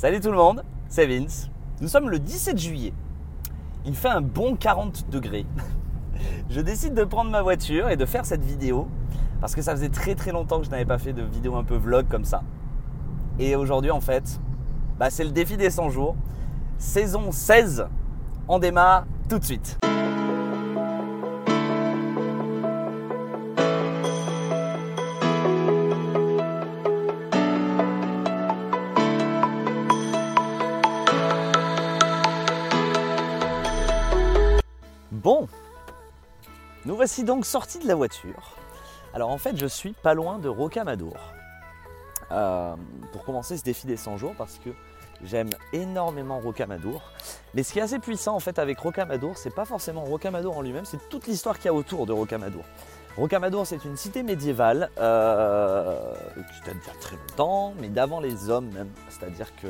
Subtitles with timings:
[0.00, 1.50] Salut tout le monde, c'est Vince.
[1.82, 2.94] Nous sommes le 17 juillet.
[3.84, 5.44] Il fait un bon 40 degrés.
[6.48, 8.88] Je décide de prendre ma voiture et de faire cette vidéo
[9.42, 11.64] parce que ça faisait très très longtemps que je n'avais pas fait de vidéo un
[11.64, 12.42] peu vlog comme ça.
[13.38, 14.40] Et aujourd'hui en fait,
[14.98, 16.16] bah, c'est le défi des 100 jours.
[16.78, 17.86] Saison 16.
[18.48, 19.76] On démarre tout de suite.
[37.00, 38.56] Voici donc sortis de la voiture.
[39.14, 41.16] Alors en fait, je suis pas loin de Rocamadour.
[42.30, 42.74] Euh,
[43.10, 44.68] pour commencer ce défi des 100 jours parce que
[45.24, 47.00] j'aime énormément Rocamadour.
[47.54, 50.60] Mais ce qui est assez puissant en fait avec Rocamadour, c'est pas forcément Rocamadour en
[50.60, 52.64] lui-même, c'est toute l'histoire qu'il y a autour de Rocamadour.
[53.16, 58.68] Rocamadour, c'est une cité médiévale euh, qui date d'il très longtemps, mais d'avant les hommes
[58.74, 58.90] même.
[59.08, 59.68] C'est-à-dire que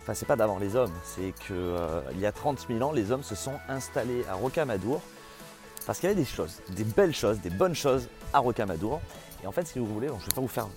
[0.00, 3.10] Enfin, c'est pas d'avant les hommes, c'est que euh, y a 30 000 ans, les
[3.10, 5.00] hommes se sont installés à Rocamadour
[5.86, 9.00] parce qu'il y avait des choses, des belles choses, des bonnes choses à Rocamadour.
[9.42, 10.68] Et en fait, si vous voulez, je vais pas vous faire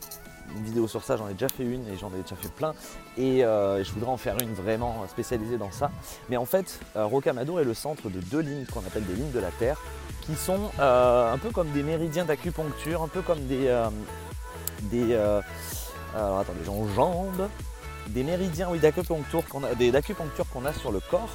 [0.56, 2.74] une vidéo sur ça, j'en ai déjà fait une et j'en ai déjà fait plein.
[3.18, 5.92] Et euh, je voudrais en faire une vraiment spécialisée dans ça.
[6.30, 9.32] Mais en fait, euh, Rocamadour est le centre de deux lignes qu'on appelle des lignes
[9.32, 9.82] de la Terre,
[10.22, 13.68] qui sont euh, un peu comme des méridiens d'acupuncture, un peu comme des.
[13.68, 13.90] euh,
[14.84, 15.16] des
[16.16, 17.50] alors attendez, j'enjambe
[18.10, 21.30] des méridiens oui, d'acupuncture qu'on a, a sur le corps,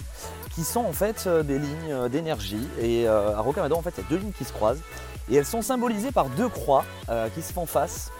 [0.54, 2.68] qui sont en fait euh, des lignes euh, d'énergie.
[2.80, 4.82] Et euh, à Rocamadour, en fait, il y a deux lignes qui se croisent.
[5.30, 6.84] Et elles sont symbolisées par deux croix
[7.34, 8.10] qui se font face.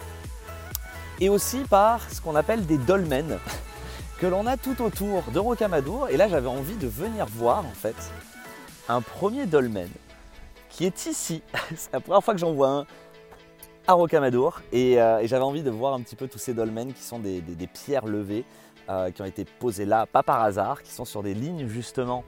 [1.19, 3.37] Et aussi par ce qu'on appelle des dolmens
[4.19, 6.07] que l'on a tout autour de Rocamadour.
[6.09, 7.95] Et là, j'avais envie de venir voir en fait
[8.87, 9.89] un premier dolmen
[10.69, 11.41] qui est ici.
[11.75, 12.85] C'est la première fois que j'en vois un
[13.87, 16.93] à Rocamadour et, euh, et j'avais envie de voir un petit peu tous ces dolmens
[16.93, 17.41] qui sont des,
[17.73, 18.45] pierres levées
[18.89, 22.23] euh, qui ont été posées là, pas par hasard, qui sont sur des lignes justement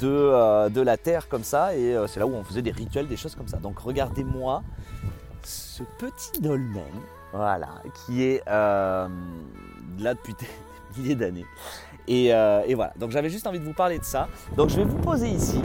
[0.00, 3.08] de, euh, de la terre comme ça et c'est là où on faisait des rituels,
[3.08, 3.58] des choses comme ça.
[3.58, 4.62] Donc regardez-moi
[5.42, 6.84] ce petit dolmen,
[7.32, 9.08] voilà, qui est là
[9.98, 10.46] depuis des
[11.00, 11.46] milliers d'années.
[12.06, 12.32] Et,
[12.74, 14.28] voilà, donc j'avais juste envie de vous parler de ça.
[14.56, 15.60] Donc je vais vous poser ici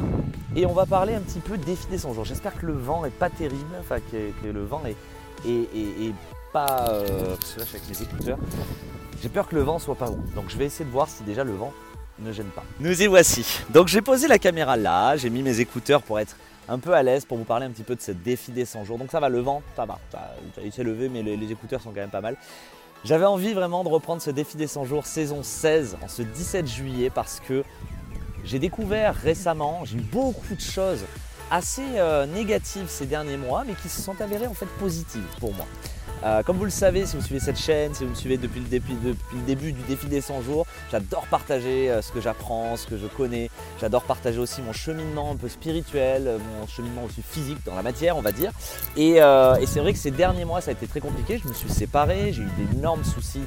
[0.56, 2.26] et on va parler un petit peu défi des 100 jours.
[2.26, 4.96] J'espère que le vent est pas terrible, enfin que le vent est,
[5.46, 6.14] est
[6.54, 6.88] pas...
[6.90, 8.38] euh, parce que là je avec mes écouteurs.
[9.22, 10.20] J'ai peur que le vent soit pas bon.
[10.36, 11.74] Donc je vais essayer de voir si déjà le vent
[12.20, 12.64] ne gêne pas.
[12.80, 13.46] Nous y voici.
[13.70, 16.36] Donc j'ai posé la caméra là, j'ai mis mes écouteurs pour être
[16.70, 18.84] un peu à l'aise, pour vous parler un petit peu de ce défi des 100
[18.84, 18.98] jours.
[18.98, 20.00] Donc ça va, le vent, ça va.
[20.64, 22.36] Il s'est levé, mais les, les écouteurs sont quand même pas mal.
[23.06, 26.68] J'avais envie vraiment de reprendre ce défi des 100 jours saison 16 en ce 17
[26.68, 27.64] juillet parce que
[28.44, 31.06] j'ai découvert récemment, j'ai eu beaucoup de choses
[31.52, 35.54] assez euh, négatives ces derniers mois, mais qui se sont avérées en fait positives pour
[35.54, 35.66] moi.
[36.24, 38.62] Euh, comme vous le savez, si vous suivez cette chaîne, si vous me suivez depuis
[38.62, 42.98] le, début, du défi des 100 jours, j'adore partager euh, ce que j'apprends, ce que
[42.98, 43.50] je connais.
[43.80, 47.84] J'adore partager aussi mon cheminement un peu spirituel, euh, mon cheminement aussi physique dans la
[47.84, 48.52] matière, on va dire.
[48.96, 51.40] Et, et c'est vrai que ces derniers mois, ça a été très compliqué.
[51.44, 53.44] Je me suis séparé, j'ai eu d'énormes soucis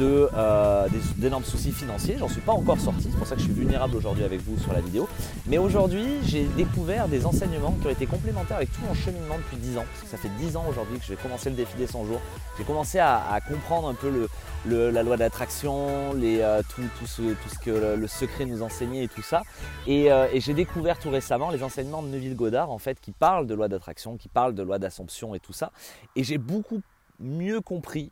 [0.00, 2.16] euh, d'énormes soucis financiers.
[2.18, 4.58] J'en suis pas encore sorti, c'est pour ça que je suis vulnérable aujourd'hui avec vous
[4.58, 5.08] sur la vidéo.
[5.46, 9.56] Mais aujourd'hui, j'ai découvert des enseignements qui ont été complémentaires avec tout mon cheminement depuis
[9.56, 9.84] 10 ans.
[9.90, 12.20] Parce que ça fait 10 ans aujourd'hui que j'ai commencé le défi des 100 jours.
[12.58, 14.28] J'ai commencé à, comprendre un peu
[14.66, 17.22] la loi d'attraction, euh, tout, tout ce,
[17.64, 19.42] que le, le secret nous enseignait et tout ça.
[19.86, 23.12] Et, euh, et j'ai découvert tout récemment les enseignements de Neville Goddard en fait qui
[23.12, 25.72] parlent de loi d'attraction, qui parlent de loi d'assomption et tout ça.
[26.16, 26.82] Et j'ai beaucoup
[27.18, 28.10] mieux compris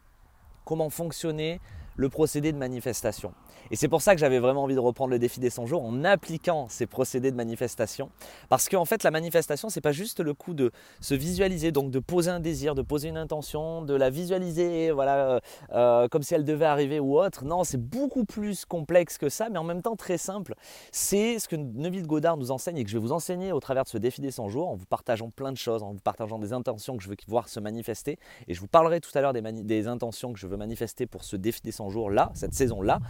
[0.65, 1.61] comment fonctionnait
[1.97, 3.33] le procédé de manifestation.
[3.71, 5.85] Et c'est pour ça que j'avais vraiment envie de reprendre le défi des 100 jours
[5.85, 8.11] en appliquant ces procédés de manifestation.
[8.49, 11.99] Parce qu'en fait, la manifestation, c'est pas juste le coup de se visualiser, donc de
[11.99, 15.41] poser un désir, de poser une intention, de la visualiser, voilà, euh,
[15.73, 17.45] euh, comme si elle devait arriver ou autre.
[17.45, 20.55] Non, c'est beaucoup plus complexe que ça, mais en même temps très simple.
[20.93, 23.85] C'est ce que Neville Goddard nous enseigne et que je vais vous enseigner au travers
[23.85, 26.39] de ce défi des 100 jours, en vous partageant plein de choses, en vous partageant
[26.39, 28.19] des intentions que je veux voir se manifester.
[28.49, 31.25] Et je vous parlerai tout à l'heure des, des intentions que je veux manifester pour
[31.25, 33.01] ce défi des 100 jours là, cette saison là.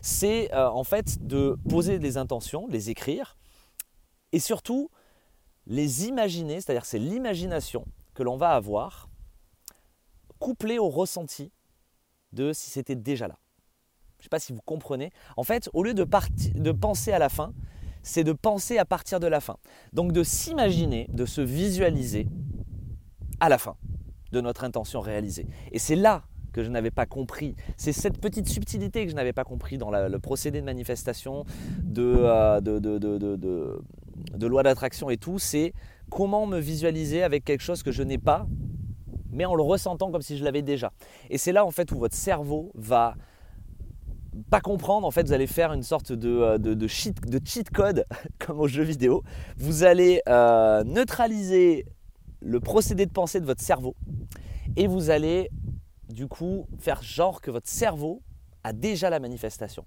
[0.00, 3.36] C'est euh, en fait de poser des intentions, les écrire
[4.32, 4.90] et surtout
[5.66, 7.84] les imaginer, c'est-à-dire c'est l'imagination
[8.14, 9.08] que l'on va avoir
[10.38, 11.52] couplée au ressenti
[12.32, 13.38] de si c'était déjà là.
[14.18, 15.12] Je ne sais pas si vous comprenez.
[15.36, 17.52] En fait, au lieu de, penser à la fin,
[18.02, 19.56] c'est de penser à partir de la fin.
[19.92, 22.26] Donc de s'imaginer, de se visualiser
[23.38, 23.76] à la fin
[24.32, 25.46] de notre intention réalisée.
[25.70, 26.24] Et c'est là
[26.58, 27.54] que je n'avais pas compris.
[27.76, 31.44] C'est cette petite subtilité que je n'avais pas compris dans le procédé de manifestation,
[31.84, 35.38] de, euh, de, loi d'attraction et tout.
[35.38, 35.72] C'est
[36.10, 38.48] comment me visualiser avec quelque chose que je n'ai pas,
[39.30, 40.92] mais en le ressentant comme si je l'avais déjà.
[41.30, 43.14] Et c'est là en fait où votre cerveau va
[44.50, 48.04] pas comprendre, en fait, vous allez faire une sorte de, de, cheat, de cheat, code
[48.44, 49.22] comme au jeu vidéo.
[49.58, 51.86] Vous allez neutraliser
[52.40, 53.94] le procédé de pensée de votre cerveau
[54.76, 55.50] et vous allez
[56.08, 58.22] du coup faire genre que votre cerveau
[58.64, 59.84] a déjà la manifestation.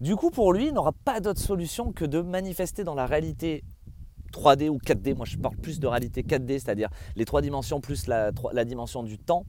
[0.00, 3.64] Du coup, pour lui, il n'aura pas d'autre solution que de manifester dans la réalité
[4.32, 5.16] 3D ou 4D.
[5.16, 9.02] Moi, je parle plus de réalité 4D, c'est-à-dire les trois dimensions plus la, la dimension
[9.02, 9.44] du temps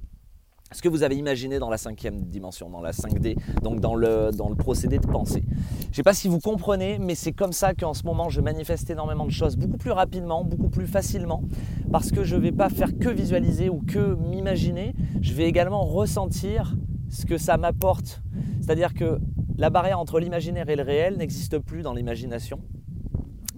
[0.72, 4.30] ce que vous avez imaginé dans la cinquième dimension, dans la 5D, donc dans le,
[4.58, 5.44] procédé de pensée.
[5.84, 8.42] Je ne sais pas si vous comprenez, mais c'est comme ça qu'en ce moment je
[8.42, 11.44] manifeste énormément de choses beaucoup plus rapidement, beaucoup plus facilement,
[11.92, 15.84] parce que je ne vais pas faire que visualiser ou que m'imaginer, je vais également
[15.84, 16.76] ressentir
[17.10, 18.22] ce que ça m'apporte.
[18.62, 19.20] C'est-à-dire que
[19.58, 22.60] la barrière entre l'imaginaire et le réel n'existe plus dans l'imagination.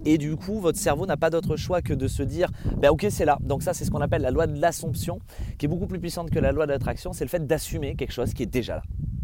[0.04, 3.06] Et du coup, votre cerveau n'a pas d'autre choix que de se dire, ben ok,
[3.10, 3.38] c'est là.
[3.40, 5.20] Donc ça, c'est ce qu'on appelle la loi de l'assomption,
[5.58, 7.12] qui est beaucoup plus puissante que la loi de l'attraction.
[7.12, 8.82] C'est le fait d'assumer quelque chose qui est déjà là.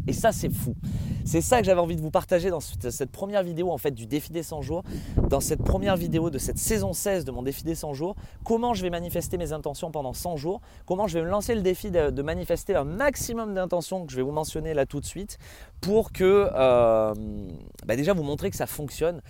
[0.08, 0.74] Et ça, c'est fou.
[1.26, 4.06] C'est ça que j'avais envie de vous partager dans cette première vidéo en fait du
[4.06, 4.82] défi des 100 jours,
[5.28, 8.72] dans cette première vidéo de cette saison 16 de mon défi des 100 jours, comment
[8.72, 11.90] je vais manifester mes intentions pendant 100 jours, comment je vais me lancer le défi
[11.90, 15.36] de, manifester un maximum d'intentions que je vais vous mentionner là tout de suite
[15.82, 17.12] pour que euh,
[17.84, 19.20] bah déjà vous montrer que ça fonctionne.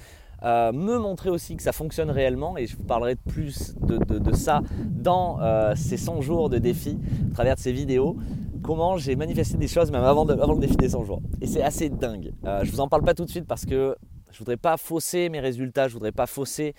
[0.45, 4.63] Euh, me montrer aussi que ça fonctionne réellement et je vous parlerai plus de, ça
[4.85, 6.97] dans euh, ces 100 jours de défi
[7.33, 8.17] à travers de ces vidéos
[8.63, 11.23] comment j'ai manifesté des choses même avant, avant le défi des 100 jours.
[11.41, 12.33] Et c'est assez dingue.
[12.45, 13.97] Euh, je vous en parle pas tout de suite parce que
[14.31, 16.75] je voudrais pas fausser mes résultats je voudrais pas fausser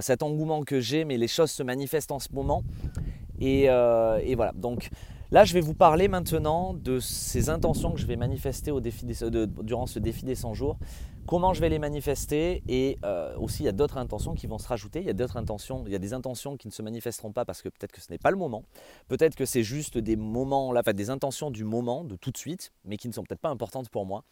[0.00, 2.62] cet engouement que j'ai mais les choses se manifestent en ce moment.
[3.40, 3.66] Et,
[4.34, 4.52] voilà.
[4.54, 4.88] Donc
[5.30, 8.72] Là, je vais vous parler maintenant de ces intentions que je vais manifester
[9.62, 10.78] durant ce défi des 100 jours
[11.28, 14.56] comment je vais les manifester et euh, aussi il y a d'autres intentions qui vont
[14.56, 15.00] se rajouter.
[15.00, 17.44] Il y a d'autres intentions, il y a des intentions qui ne se manifesteront pas
[17.44, 18.64] parce que peut-être que ce n'est pas le moment.
[19.08, 22.72] Peut-être que c'est juste des moments, là, des intentions du moment, de tout de suite,
[22.86, 24.24] mais qui ne sont peut-être pas importantes pour moi.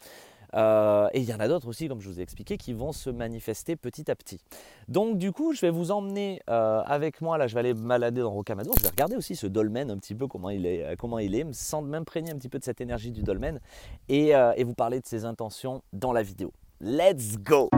[0.55, 2.93] Euh, et il y en a d'autres aussi, comme je vous ai expliqué, qui vont
[2.93, 4.41] se manifester petit à petit.
[4.89, 8.23] Donc du coup, je vais vous emmener euh, avec moi, là je vais aller balader
[8.23, 11.19] dans Rocamadour, je vais regarder aussi ce dolmen un petit peu, comment il est, comment
[11.19, 13.61] il est sans m'imprégner un petit peu de cette énergie du dolmen,
[14.09, 16.53] et, et vous parler de ses intentions dans la vidéo.
[16.79, 17.71] Let's go!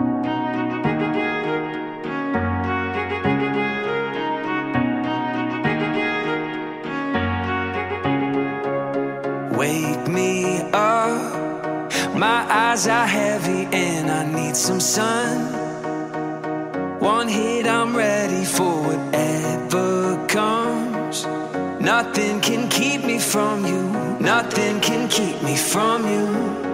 [9.57, 11.93] Wake me up.
[12.17, 15.53] My eyes are heavy and I need some sun.
[16.99, 21.25] One hit, I'm ready for whatever comes.
[21.81, 24.19] Nothing can keep me from you.
[24.19, 26.68] Nothing can keep me from you.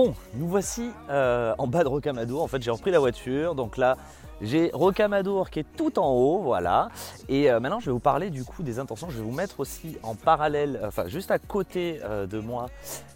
[0.00, 2.40] Bon, nous voici euh, en bas de Rocamadour.
[2.40, 3.56] En fait, j'ai repris la voiture.
[3.56, 3.96] Donc là,
[4.40, 6.90] j'ai Rocamadour qui est tout en haut, voilà.
[7.28, 9.08] Et euh, maintenant, je vais vous parler du coup des intentions.
[9.10, 12.66] Je vais vous mettre aussi en parallèle, enfin juste à côté euh, de moi,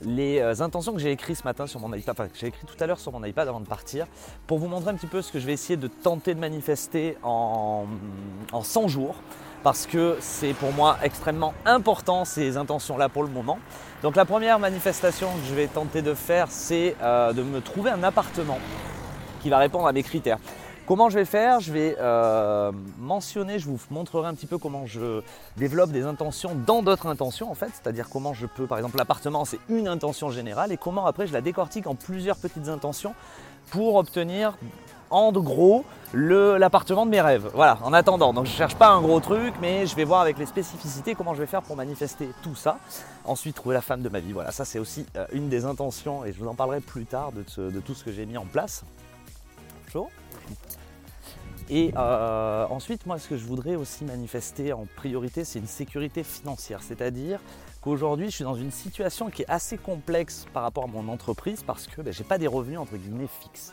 [0.00, 2.82] les intentions que j'ai écrites ce matin sur mon iPad, enfin que j'ai écrit tout
[2.82, 4.08] à l'heure sur mon iPad avant de partir,
[4.48, 7.16] pour vous montrer un petit peu ce que je vais essayer de tenter de manifester
[7.22, 7.86] en,
[8.50, 9.14] en 100 jours
[9.62, 13.58] parce que c'est pour moi extrêmement important ces intentions-là pour le moment.
[14.02, 17.90] Donc la première manifestation que je vais tenter de faire, c'est euh, de me trouver
[17.90, 18.58] un appartement
[19.40, 20.38] qui va répondre à mes critères.
[20.86, 21.60] Comment je vais faire?
[21.60, 25.22] Je vais euh, mentionner, je vous montrerai un petit peu comment je
[25.56, 29.44] développe des intentions dans d'autres intentions en fait, c'est-à-dire comment je peux, par exemple l'appartement
[29.44, 33.14] c'est une intention générale et comment après je la décortique en plusieurs petites intentions
[33.70, 34.58] pour obtenir
[35.12, 37.50] en gros l'appartement de mes rêves.
[37.54, 38.32] Voilà, en attendant.
[38.32, 41.14] Donc je ne cherche pas un gros truc, mais je vais voir avec les spécificités
[41.14, 42.78] comment je vais faire pour manifester tout ça.
[43.24, 44.32] Ensuite, trouver la femme de ma vie.
[44.32, 47.32] Voilà, ça c'est aussi euh, une des intentions et je vous en parlerai plus tard
[47.32, 47.42] de,
[47.80, 48.84] tout ce que j'ai mis en place.
[49.90, 50.08] Chaud
[51.70, 56.22] et euh, ensuite, moi, ce que je voudrais aussi manifester en priorité, c'est une sécurité
[56.22, 56.80] financière.
[56.82, 57.40] C'est-à-dire
[57.80, 61.62] qu'aujourd'hui, je suis dans une situation qui est assez complexe par rapport à mon entreprise
[61.62, 63.72] parce que ben, je n'ai pas des revenus entre guillemets fixes.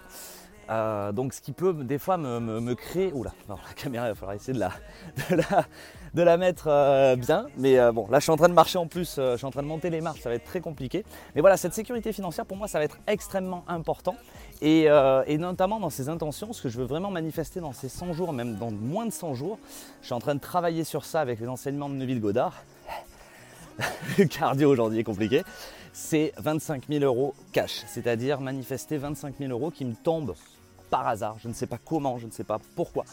[0.69, 3.11] Euh, donc ce qui peut des fois me, créer...
[3.13, 4.71] Oula, la caméra, il va falloir essayer de la,
[6.13, 7.47] de la, mettre euh, bien.
[7.57, 9.51] Mais euh, bon, là je suis en train de marcher en plus, je suis en
[9.51, 11.03] train de monter les marches, ça va être très compliqué.
[11.33, 14.15] Mais voilà, cette sécurité financière pour moi, ça va être extrêmement important.
[14.61, 14.87] Et,
[15.39, 18.55] notamment dans ces intentions, ce que je veux vraiment manifester dans ces 100 jours, même
[18.55, 19.57] dans moins de 100 jours,
[20.01, 22.63] je suis en train de travailler sur ça avec les enseignements de Neville Godard.
[24.17, 25.43] Le cardio aujourd'hui est compliqué.
[25.93, 30.35] C'est 25 000 euros cash, c'est-à-dire manifester 25 000 euros qui me tombent
[30.89, 31.37] par hasard.
[31.39, 33.05] Je ne sais pas comment, je ne sais pas pourquoi.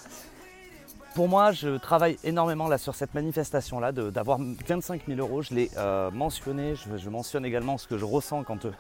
[1.15, 5.41] Pour moi, je travaille énormément là sur cette manifestation-là, d'avoir 25 000 euros.
[5.41, 8.73] Je l'ai euh, mentionné, je, mentionne également ce que je ressens quand euh,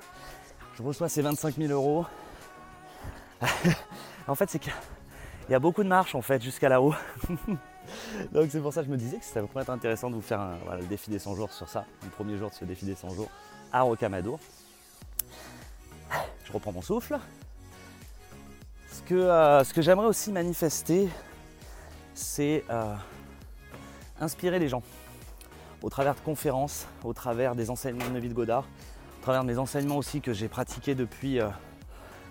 [0.75, 2.05] je reçois ces 25 000 euros.
[4.29, 4.73] en fait, c'est qu'il
[5.49, 6.95] y a beaucoup de marches en fait jusqu'à là-haut.
[8.33, 10.21] Donc c'est pour ça que je me disais que ça pourrait être intéressant de vous
[10.21, 12.85] faire un, le défi des 100 jours sur ça, le premier jour de ce défi
[12.85, 13.31] des 100 jours
[13.73, 14.39] à Rocamadour.
[16.45, 17.19] Je reprends mon souffle.
[19.07, 21.09] Ce que, euh, ce que j'aimerais aussi manifester,
[22.13, 22.97] c'est euh,
[24.21, 24.83] inspirer les gens
[25.81, 28.65] au travers de conférences, au travers des enseignements de Neville Godard,
[29.21, 31.39] au travers de mes enseignements aussi que j'ai pratiqués depuis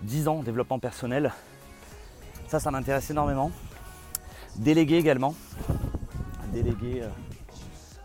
[0.02, 1.32] 10 ans, développement personnel.
[2.46, 3.50] Ça, ça m'intéresse énormément.
[4.56, 5.34] Déléguer également.
[6.52, 7.08] Déléguer euh,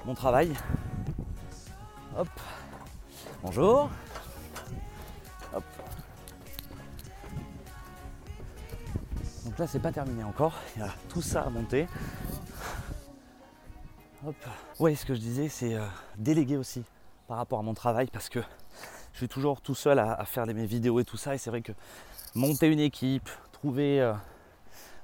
[0.05, 0.53] mon travail.
[2.17, 2.29] Hop.
[3.43, 3.89] Bonjour.
[9.67, 10.53] C'est pas terminé encore.
[10.75, 11.87] Il y a tout ça à monter.
[14.25, 14.35] Hop.
[14.79, 15.85] Oui, ce que je disais, c'est euh,
[16.17, 16.83] déléguer aussi
[17.27, 18.39] par rapport à mon travail parce que
[19.13, 21.35] je suis toujours tout seul à, faire mes vidéos et tout ça.
[21.35, 21.71] Et c'est vrai que
[22.35, 24.13] monter une équipe, trouver euh,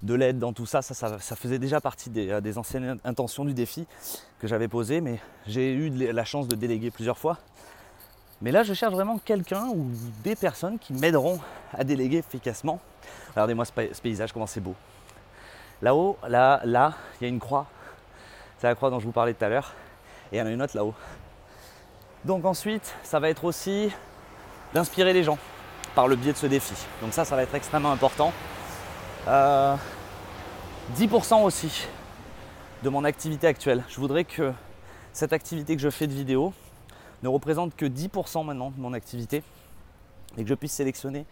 [0.01, 3.53] de l'aide dans tout ça, ça, faisait déjà partie des, euh, des, anciennes intentions du
[3.53, 3.87] défi
[4.39, 7.37] que j'avais posé, mais j'ai eu la chance de déléguer plusieurs fois.
[8.41, 9.89] Mais là, je cherche vraiment quelqu'un ou
[10.24, 11.39] des personnes qui m'aideront
[11.74, 12.79] à déléguer efficacement.
[13.32, 14.75] Regardez-moi ce, paysage, comment c'est beau.
[15.82, 17.65] Là-haut, là, là, il y a une croix.
[18.60, 19.74] C'est la croix dont je vous parlais tout à l'heure.
[20.32, 20.94] Et il y en a une autre là-haut.
[22.25, 23.91] Donc ensuite, ça va être aussi
[24.74, 25.38] d'inspirer les gens
[25.96, 26.75] par le biais de ce défi.
[27.01, 28.32] Donc ça, ça va être extrêmement important.
[29.25, 29.77] 10% euh,
[31.44, 31.88] aussi
[32.84, 33.84] de mon activité actuelle.
[33.89, 34.53] Je voudrais que
[35.13, 36.53] cette activité que je fais de vidéo
[37.24, 39.43] ne représente que 10% maintenant de mon activité
[40.38, 41.25] et que je puisse sélectionner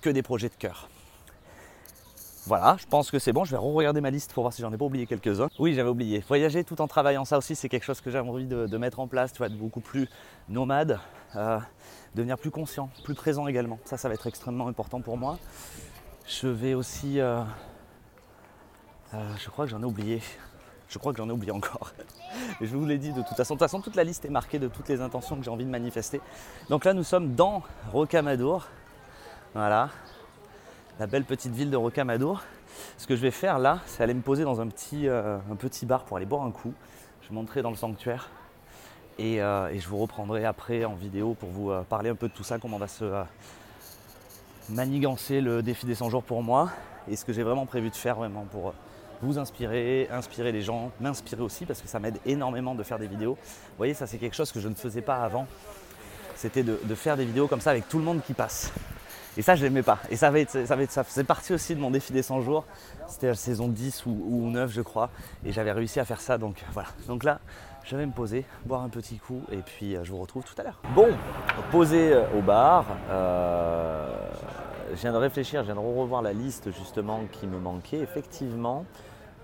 [0.00, 0.88] que des projets de cœur.
[2.46, 3.44] Voilà, je pense que c'est bon.
[3.44, 5.48] Je vais re-regarder ma liste pour voir si j'en ai pas oublié quelques-uns.
[5.58, 6.24] Oui, j'avais oublié.
[6.26, 9.06] Voyager tout en travaillant, ça aussi, c'est quelque chose que j'ai envie de, mettre en
[9.06, 9.32] place.
[9.32, 10.08] Tu vois, être beaucoup plus
[10.48, 10.98] nomade,
[11.36, 11.58] euh,
[12.14, 13.78] devenir plus conscient, plus présent également.
[13.84, 15.38] Ça, ça va être extrêmement important pour moi.
[16.26, 17.20] Je vais aussi.
[17.20, 17.42] Euh,
[19.12, 20.22] euh, je crois que j'en ai oublié.
[20.88, 21.92] Je crois que j'en ai oublié encore.
[22.60, 23.54] Je vous l'ai dit de toute façon.
[23.54, 25.64] De toute façon, toute la liste est marquée de toutes les intentions que j'ai envie
[25.64, 26.20] de manifester.
[26.68, 28.66] Donc là, nous sommes dans Rocamadour.
[29.54, 29.90] Voilà.
[30.98, 32.42] La belle petite ville de Rocamadour.
[32.98, 35.56] Ce que je vais faire là, c'est aller me poser dans un petit, euh, un
[35.56, 36.74] petit bar pour aller boire un coup.
[37.28, 38.28] Je monterai dans le sanctuaire.
[39.18, 42.42] Et, et, je vous reprendrai après en vidéo pour vous parler un peu de tout
[42.42, 43.04] ça, comment on va se
[44.70, 46.70] manigancer le défi des 100 jours pour moi
[47.08, 48.72] et ce que j'ai vraiment prévu de faire vraiment pour
[49.22, 53.06] vous inspirer, inspirer les gens, m'inspirer aussi parce que ça m'aide énormément de faire des
[53.06, 53.34] vidéos.
[53.34, 55.46] Vous voyez, ça c'est quelque chose que je ne faisais pas avant.
[56.36, 58.72] C'était de, faire des vidéos comme ça avec tout le monde qui passe.
[59.36, 59.98] Et ça, je n'aimais pas.
[60.10, 62.40] Et ça, va être, ça, va ça faisait partie aussi de mon défi des 100
[62.40, 62.64] jours.
[63.08, 65.10] C'était la saison 10 ou, ou 9, je crois.
[65.44, 66.38] Et j'avais réussi à faire ça.
[66.38, 66.88] Donc voilà.
[67.06, 67.40] Donc là,
[67.84, 69.42] je vais me poser, boire un petit coup.
[69.50, 70.80] Et puis, euh, je vous retrouve tout à l'heure.
[70.94, 71.08] Bon,
[71.70, 72.86] poser euh, au bar.
[73.10, 74.29] Euh,
[74.94, 77.98] je viens de réfléchir, je viens de revoir la liste justement qui me manquait.
[77.98, 78.84] Effectivement,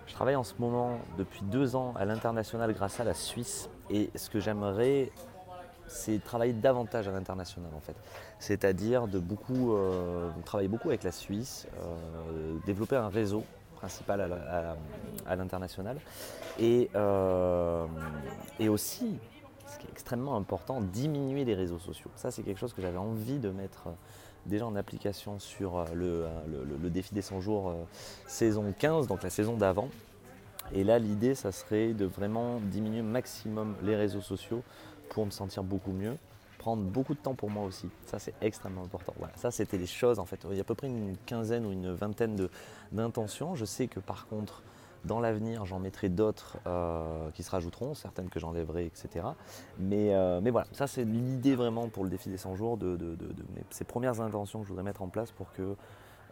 [0.07, 3.69] je travaille en ce moment depuis deux ans à l'international grâce à la Suisse.
[3.91, 5.11] Et ce que j'aimerais,
[5.87, 7.97] c'est travailler davantage à l'international en fait.
[8.39, 13.45] C'est-à-dire de beaucoup, euh, travailler beaucoup avec la Suisse, euh, développer un réseau
[13.77, 14.21] principal
[15.27, 15.99] à, l'international.
[16.59, 17.87] Et, euh,
[18.59, 19.19] et aussi,
[19.67, 22.11] ce qui est extrêmement important, diminuer les réseaux sociaux.
[22.17, 23.89] Ça, c'est quelque chose que j'avais envie de mettre
[24.47, 27.75] déjà en application sur euh, euh, le, défi des 100 jours euh,
[28.27, 29.89] saison 15, donc la saison d'avant.
[30.75, 34.63] Et là, l'idée, ça serait de vraiment diminuer maximum les réseaux sociaux
[35.11, 36.17] pour me sentir beaucoup mieux.
[36.59, 37.89] Prendre beaucoup de temps pour moi aussi.
[38.07, 39.15] Ça, c'est extrêmement important.
[39.19, 40.45] Voilà, ça, c'était les choses en fait.
[40.51, 42.49] Il y a à peu près une quinzaine ou une vingtaine
[42.91, 43.55] d'intentions.
[43.55, 44.63] Je sais que par contre,
[45.05, 49.27] dans l'avenir, j'en mettrai d'autres euh, qui se rajouteront, certaines que j'enlèverai, etc.
[49.79, 52.99] Mais, euh, mais voilà, ça c'est l'idée vraiment pour le défi des 100 jours, de,
[53.71, 55.77] ces premières intentions que je voudrais mettre en place pour que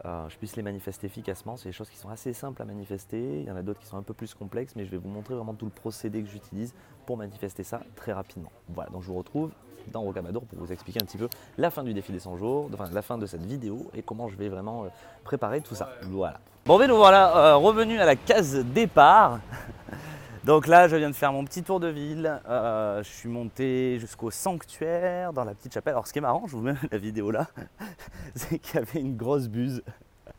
[0.04, 1.56] euh, je puisse les manifester efficacement.
[1.56, 3.86] C'est des choses qui sont assez simples à manifester, il y en a d'autres qui
[3.86, 6.28] sont un peu plus complexes, mais je vais vous montrer vraiment tout le procédé que
[6.28, 6.74] j'utilise
[7.06, 8.52] pour manifester ça très rapidement.
[8.68, 9.52] Voilà, donc je vous retrouve
[9.90, 12.70] dans Rocamadour pour vous expliquer un petit peu la fin du défi des 100 jours,
[12.72, 14.86] enfin la fin de cette vidéo et comment je vais vraiment
[15.24, 15.90] préparer tout ça.
[16.02, 16.40] Voilà.
[16.66, 19.40] Bon, ben nous voilà euh, revenus à la case départ.
[20.44, 22.40] Donc là, je viens de faire mon petit tour de ville.
[22.48, 25.92] Euh, je suis monté jusqu'au sanctuaire dans la petite chapelle.
[25.92, 27.48] Alors, ce qui est marrant, je vous mets la vidéo là,
[28.34, 29.82] c'est qu'il y avait une grosse buse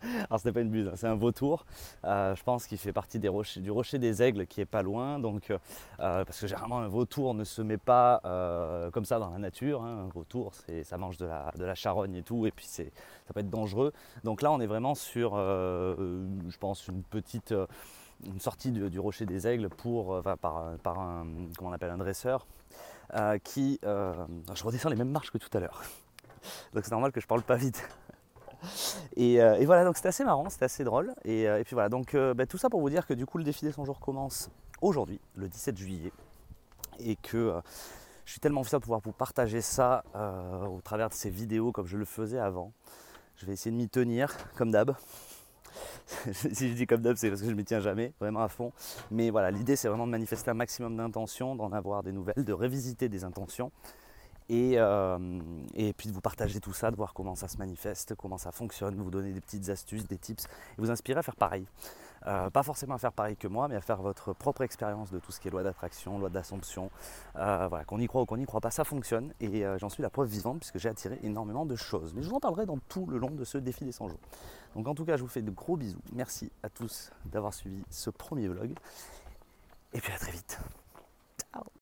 [0.29, 1.65] alors ce n'est pas une buse, hein, c'est un vautour.
[2.03, 5.19] Euh, je pense qu'il fait partie du rocher des aigles qui est pas loin.
[5.19, 5.57] Donc, euh,
[5.99, 8.21] euh, parce que généralement un vautour ne se met pas
[8.93, 9.83] comme ça dans la nature.
[9.83, 10.05] Hein.
[10.05, 12.83] Un vautour, ça mange de la, charogne et tout, et puis ça
[13.33, 13.91] peut être dangereux.
[14.23, 17.53] Donc là, on est vraiment sur, je pense, une petite
[18.25, 22.47] une sortie du, rocher des aigles pour, par, par, un, comment on appelle, un dresseur
[23.43, 25.83] qui, je redescends les mêmes marches que tout à l'heure.
[26.73, 27.87] Donc c'est normal que je parle pas vite.
[29.17, 31.13] Euh, et, voilà, donc c'était assez marrant, c'était assez drôle.
[31.23, 33.37] Et, euh, puis voilà, donc euh, bah, tout ça pour vous dire que du coup
[33.37, 34.49] le défi des 100 jours commence
[34.81, 36.11] aujourd'hui, le 17 juillet,
[36.99, 37.53] et que
[38.25, 40.03] Je suis tellement fier de pouvoir vous partager ça
[40.67, 42.71] au travers de ces vidéos comme je le faisais avant.
[43.37, 44.95] Je vais essayer de m'y tenir, comme d'hab.
[46.33, 48.47] si je dis comme d'hab, c'est parce que je ne m'y tiens jamais, vraiment à
[48.47, 48.71] fond.
[49.11, 52.53] Mais voilà, l'idée c'est vraiment de manifester un maximum d'intentions, d'en avoir des nouvelles, de
[52.53, 53.71] revisiter des intentions
[54.51, 55.39] euh,
[55.73, 58.51] et, puis de vous partager tout ça, de voir comment ça se manifeste, comment ça
[58.51, 61.65] fonctionne, vous donner des petites astuces, des tips, et vous inspirer à faire pareil.
[62.27, 65.19] Euh, pas forcément à faire pareil que moi, mais à faire votre propre expérience de
[65.19, 66.89] tout ce qui est loi d'attraction, loi d'assomption.
[67.35, 69.33] Euh, voilà, qu'on y croit ou qu'on n'y croit pas, ça fonctionne.
[69.39, 72.13] Et j'en suis la preuve vivante puisque j'ai attiré énormément de choses.
[72.15, 74.19] Mais je vous en parlerai dans tout le long de ce défi des 100 jours.
[74.75, 76.01] Donc en tout cas, je vous fais de gros bisous.
[76.13, 78.73] Merci à tous d'avoir suivi ce premier vlog.
[79.93, 80.59] Et puis à très vite.
[81.53, 81.65] Ciao